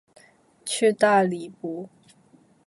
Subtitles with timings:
[0.65, 1.87] 去大理不